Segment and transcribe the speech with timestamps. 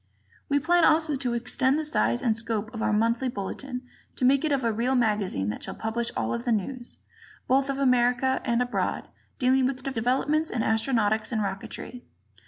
[0.49, 3.83] We plan also to extend the size and scope of our monthly Bulletin,
[4.15, 6.97] to make of it a real magazine that shall publish all the news,
[7.47, 12.01] both of America and abroad, dealing with developments in astronautics and rocketry.